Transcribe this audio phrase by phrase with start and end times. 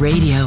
[0.00, 0.46] Radio,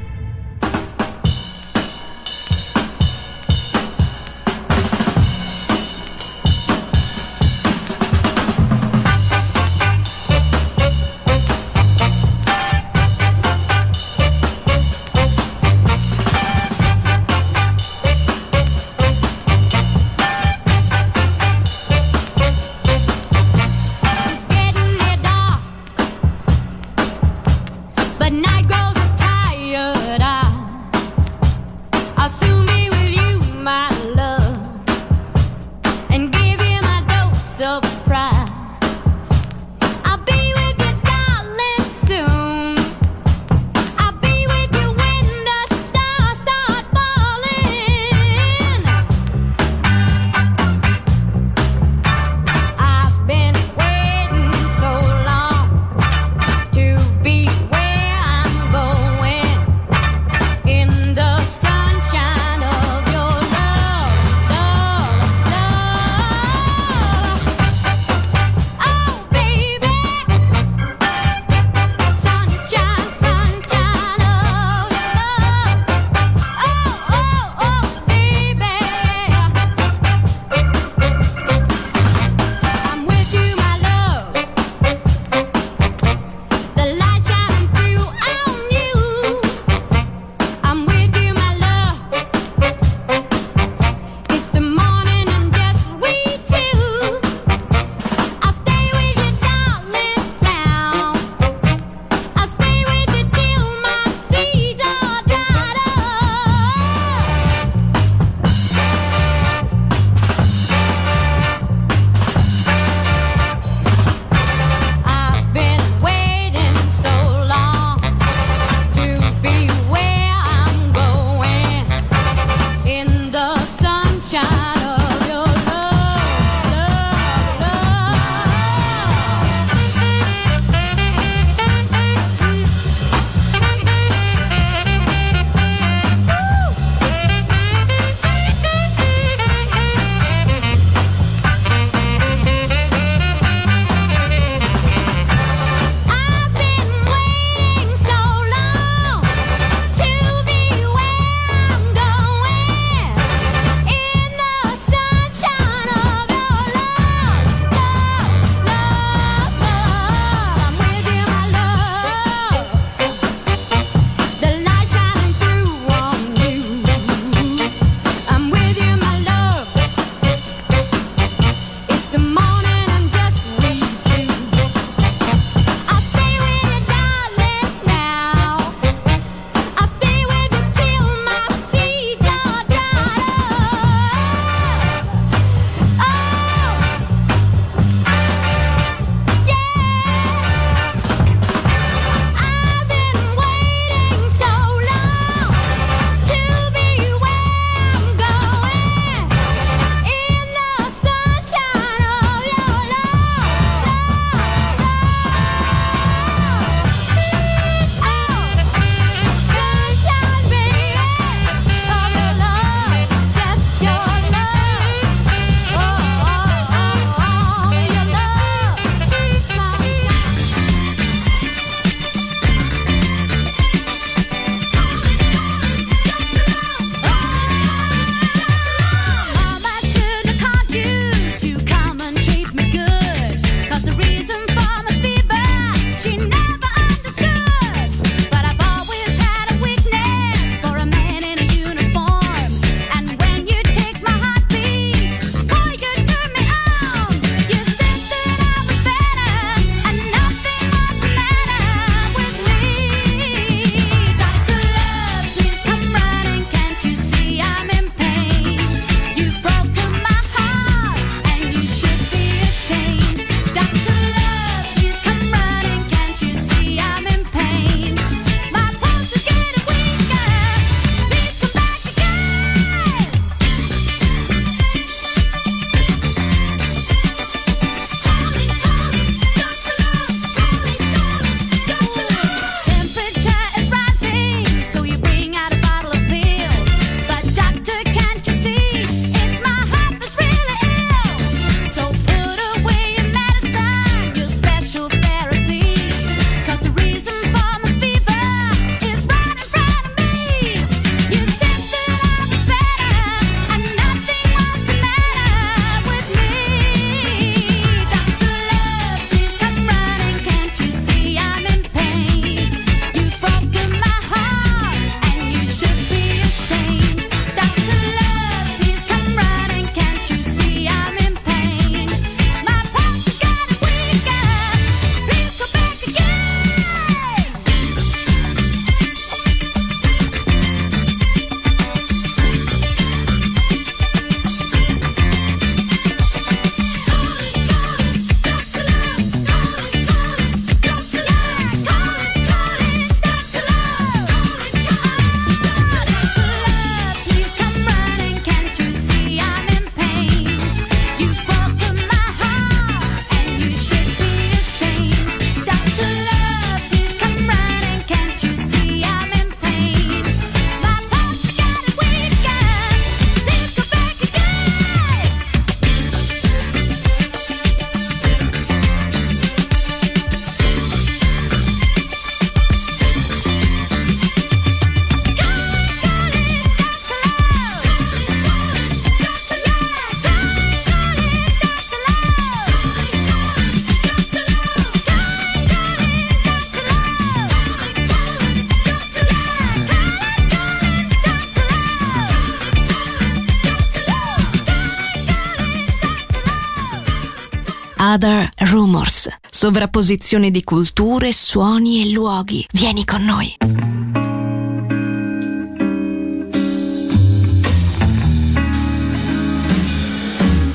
[398.01, 399.07] Other Rumors.
[399.29, 402.47] Sovrapposizione di culture, suoni e luoghi.
[402.51, 403.35] Vieni con noi.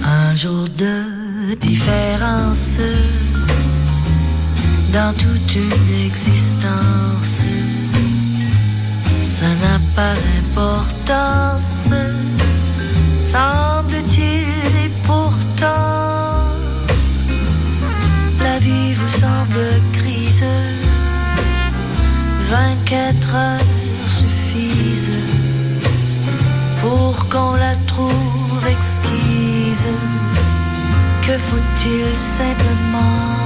[0.02, 2.78] Un jour de différence
[4.90, 7.44] dans toute une existence.
[9.22, 11.90] Ça n'a pas d'importance,
[13.20, 14.48] semble-t-il,
[14.84, 15.95] et pourtant,
[22.48, 23.60] 24 heures
[24.06, 25.10] suffisent
[26.80, 29.86] pour qu'on la trouve exquise.
[31.22, 32.06] Que faut-il
[32.38, 33.36] simplement?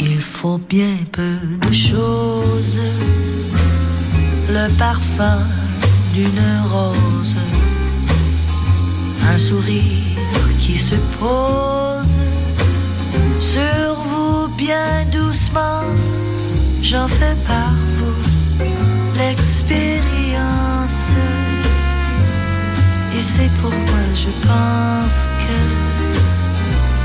[0.00, 1.36] Il faut bien peu
[1.68, 2.80] de choses.
[4.48, 5.40] Le parfum
[6.14, 7.36] d'une rose,
[9.30, 10.16] un sourire
[10.58, 12.16] qui se pose
[13.40, 15.82] sur vous bien doucement.
[16.88, 18.14] J'en fais par vous
[19.18, 21.14] l'expérience.
[23.12, 25.58] Et c'est pourquoi je pense que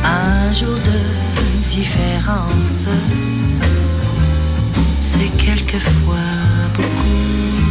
[0.05, 2.86] un jour de différence,
[4.99, 6.29] c'est quelquefois
[6.75, 7.70] beaucoup.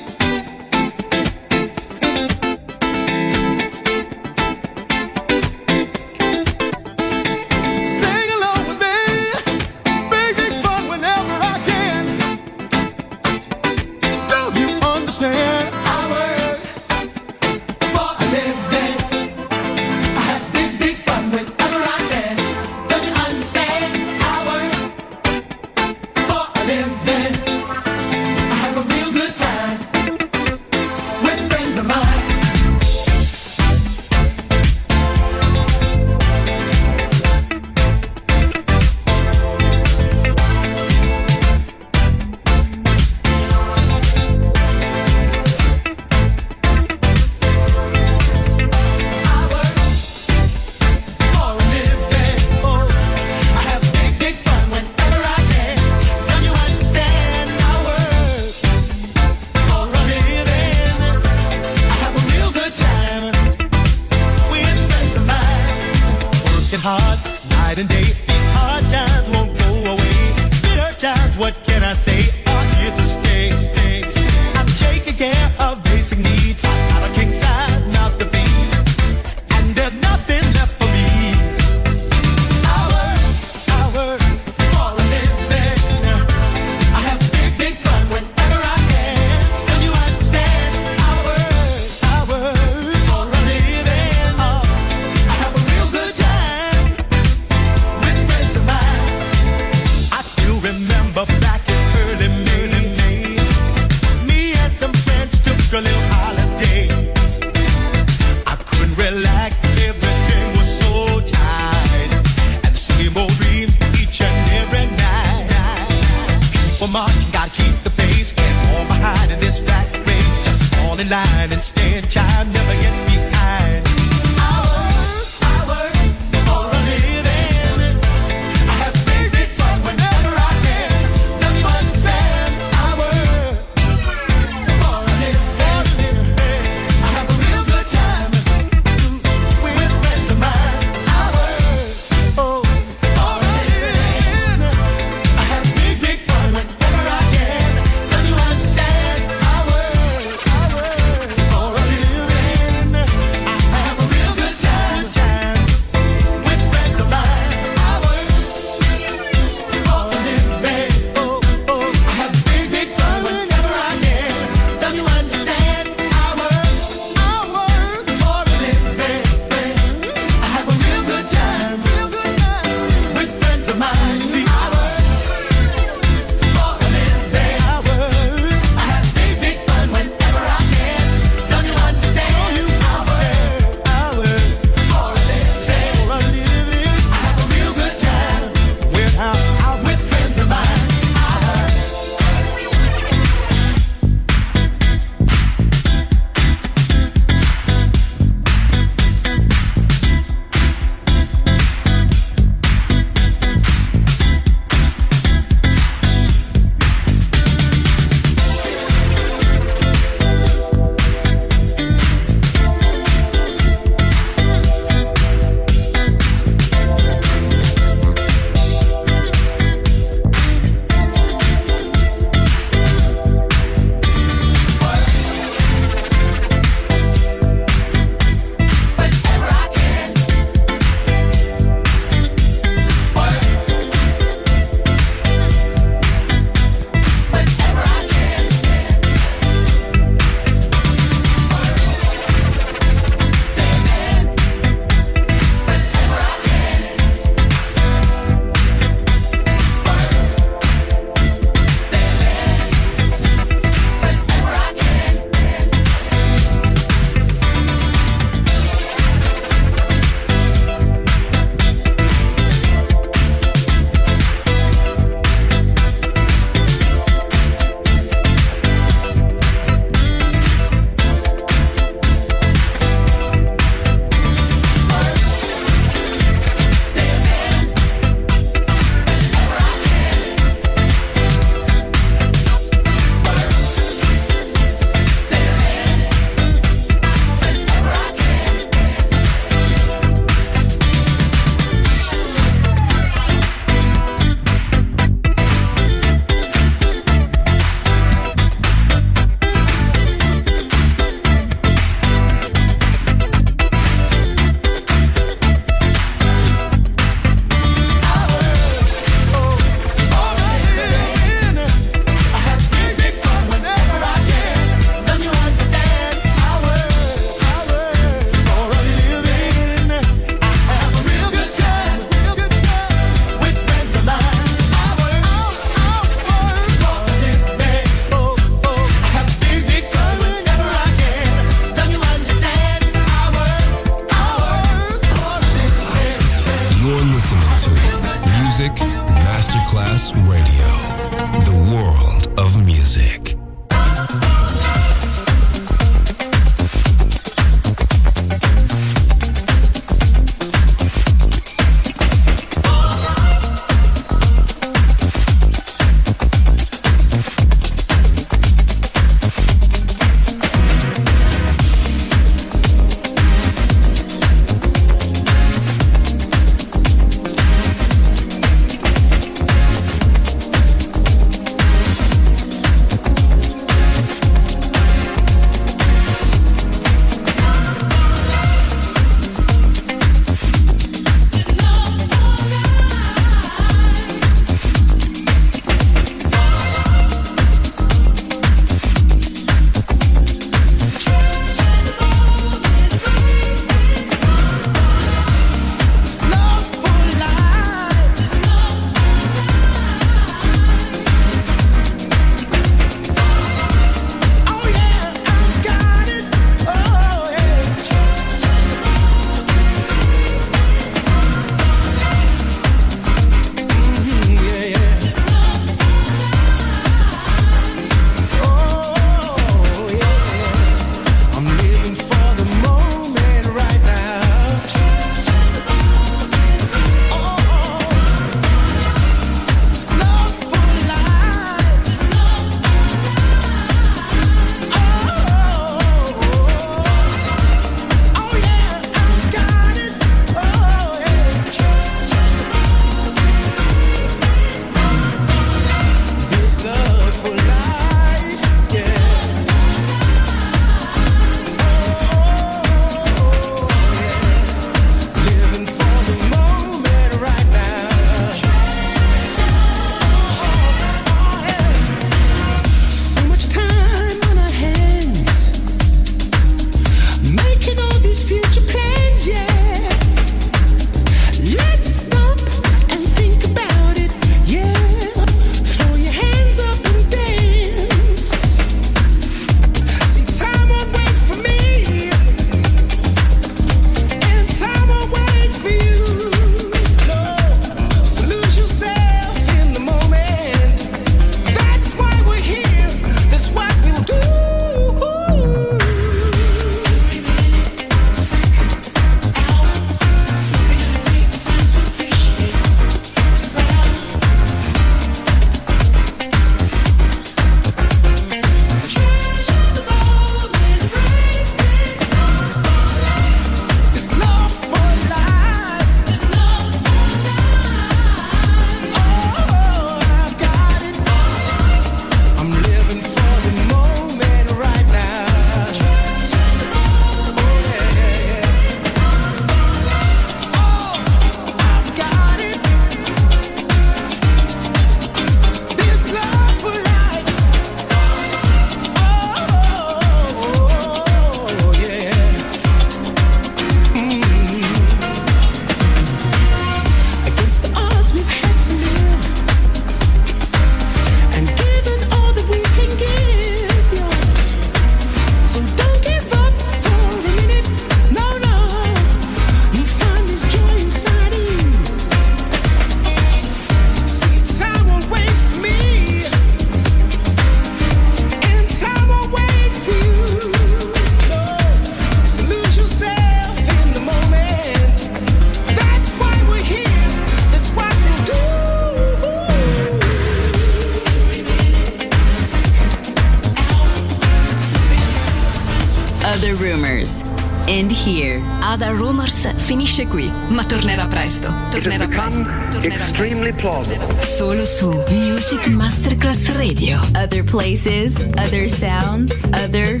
[593.60, 594.22] Plausible.
[594.22, 596.98] Solo su Music Masterclass Radio.
[597.14, 600.00] Other places, other sounds, other.